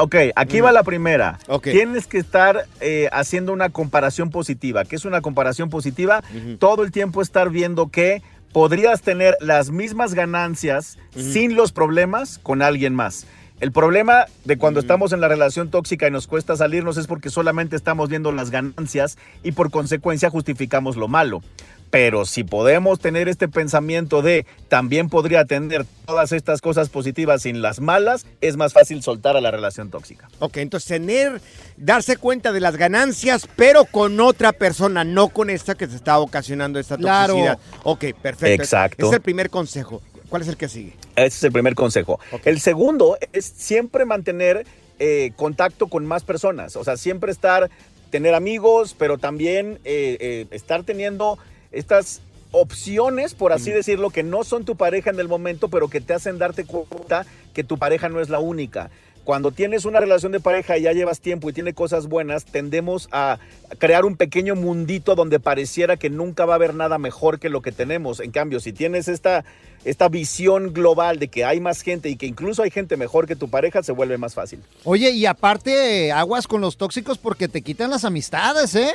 [0.03, 1.39] Ok, aquí va la primera.
[1.63, 4.87] Tienes que estar eh, haciendo una comparación positiva.
[4.87, 6.25] ¿Qué es una comparación positiva?
[6.59, 12.63] Todo el tiempo estar viendo que podrías tener las mismas ganancias sin los problemas con
[12.63, 13.27] alguien más.
[13.61, 17.29] El problema de cuando estamos en la relación tóxica y nos cuesta salirnos es porque
[17.29, 21.43] solamente estamos viendo las ganancias y por consecuencia justificamos lo malo.
[21.91, 27.61] Pero si podemos tener este pensamiento de también podría tener todas estas cosas positivas sin
[27.61, 30.29] las malas, es más fácil soltar a la relación tóxica.
[30.39, 31.43] Ok, entonces tener,
[31.77, 36.19] darse cuenta de las ganancias, pero con otra persona, no con esta que se está
[36.19, 37.35] ocasionando esta Claro.
[37.35, 37.59] toxicidad.
[37.83, 38.63] Ok, perfecto.
[38.63, 39.07] Exacto.
[39.09, 40.01] Es el primer consejo.
[40.31, 40.95] ¿Cuál es el que sigue?
[41.17, 42.21] Ese es el primer consejo.
[42.45, 44.65] El segundo es siempre mantener
[45.01, 46.77] eh, contacto con más personas.
[46.77, 47.69] O sea, siempre estar,
[48.11, 51.39] tener amigos, pero también eh, eh, estar teniendo
[51.73, 52.23] estas
[52.53, 56.15] opciones, por así decirlo, que no son tu pareja en el momento, pero que te
[56.15, 58.91] hacen darte cuenta que tu pareja no es la única.
[59.31, 63.09] Cuando tienes una relación de pareja y ya llevas tiempo y tiene cosas buenas, tendemos
[63.13, 63.39] a
[63.79, 67.63] crear un pequeño mundito donde pareciera que nunca va a haber nada mejor que lo
[67.63, 68.19] que tenemos.
[68.19, 69.45] En cambio, si tienes esta,
[69.85, 73.37] esta visión global de que hay más gente y que incluso hay gente mejor que
[73.37, 74.59] tu pareja, se vuelve más fácil.
[74.83, 78.91] Oye, y aparte, aguas con los tóxicos porque te quitan las amistades, ¿eh?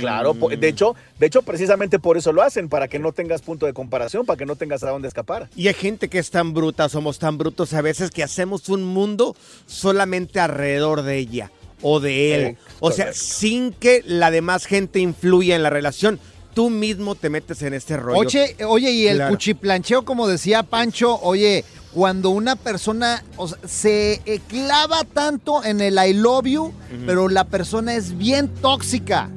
[0.00, 3.42] Claro, po- de hecho, de hecho, precisamente por eso lo hacen, para que no tengas
[3.42, 5.48] punto de comparación, para que no tengas a dónde escapar.
[5.54, 8.82] Y hay gente que es tan bruta, somos tan brutos a veces que hacemos un
[8.82, 9.19] mundo
[9.66, 11.50] solamente alrededor de ella
[11.82, 12.58] o de él.
[12.80, 16.18] O sea, sin que la demás gente influya en la relación.
[16.54, 18.18] Tú mismo te metes en este rollo.
[18.18, 19.30] Oye, oye, y el Claro.
[19.30, 21.64] cuchiplancheo, como decía Pancho, oye,
[21.94, 26.72] cuando una persona o sea, se clava tanto en el I love you,
[27.06, 29.30] pero la persona es bien tóxica.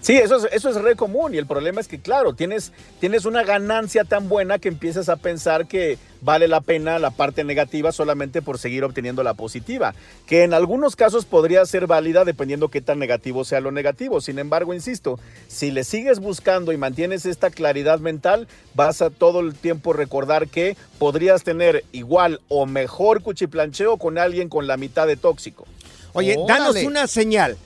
[0.00, 3.26] Sí, eso es, eso es re común y el problema es que, claro, tienes, tienes
[3.26, 7.92] una ganancia tan buena que empiezas a pensar que vale la pena la parte negativa
[7.92, 9.94] solamente por seguir obteniendo la positiva,
[10.26, 14.20] que en algunos casos podría ser válida dependiendo qué tan negativo sea lo negativo.
[14.22, 19.40] Sin embargo, insisto, si le sigues buscando y mantienes esta claridad mental, vas a todo
[19.40, 25.06] el tiempo recordar que podrías tener igual o mejor cuchiplancheo con alguien con la mitad
[25.06, 25.66] de tóxico.
[26.12, 27.56] Oye, danos una señal.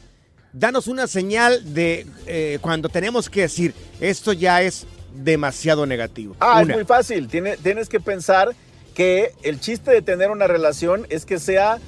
[0.57, 6.37] Danos una señal de eh, cuando tenemos que decir esto ya es demasiado negativo.
[6.39, 6.73] Ah, Una.
[6.73, 7.27] es muy fácil.
[7.27, 8.55] Tiene- tienes que pensar
[8.95, 11.79] que el chiste de tener una relación es que sea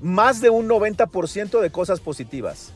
[0.00, 2.72] más de un 90% de cosas positivas.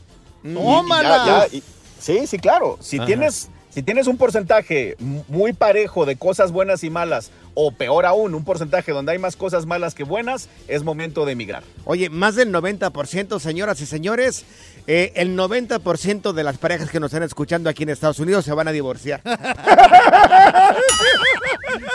[1.51, 1.63] Y-
[1.99, 2.77] sí, sí, claro.
[2.79, 3.07] Si Ajá.
[3.07, 8.33] tienes, si tienes un porcentaje muy parejo de cosas buenas y malas, o peor aún,
[8.35, 11.63] un porcentaje donde hay más cosas malas que buenas, es momento de emigrar.
[11.85, 14.45] Oye, más del 90%, señoras y señores,
[14.87, 18.53] eh, el 90% de las parejas que nos están escuchando aquí en Estados Unidos se
[18.53, 19.21] van a divorciar.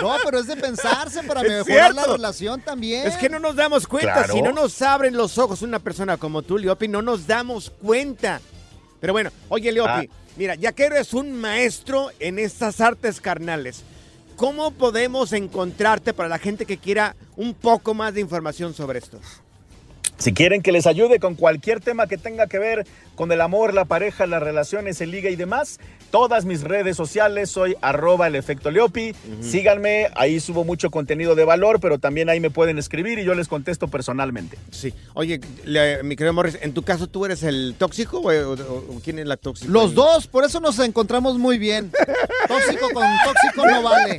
[0.00, 3.06] No, pero es de pensarse para Es mejorar la relación también.
[3.06, 4.12] Es que no nos damos cuenta.
[4.14, 4.34] Claro.
[4.34, 8.40] Si no nos abren los ojos una persona como tú, Leopi, no nos damos cuenta.
[9.00, 10.14] Pero bueno, oye, Leopi, Ah.
[10.36, 13.82] mira, ya que eres un maestro en estas artes carnales,
[14.36, 19.18] ¿cómo podemos encontrarte para la gente que quiera un poco más de información sobre esto?
[20.18, 22.86] Si quieren que les ayude con cualquier tema que tenga que ver
[23.16, 25.78] con el amor, la pareja, las relaciones, el liga y demás,
[26.10, 29.14] todas mis redes sociales soy arroba el efecto Leopi.
[29.42, 33.34] Síganme, ahí subo mucho contenido de valor, pero también ahí me pueden escribir y yo
[33.34, 34.56] les contesto personalmente.
[34.70, 34.94] Sí.
[35.14, 38.52] Oye, le- mi querido Morris, ¿en tu caso tú eres el tóxico o, o-
[38.96, 39.70] o quién es la tóxica?
[39.70, 41.90] Los dos, por eso nos encontramos muy bien.
[42.48, 44.18] Tóxico con tóxico no vale.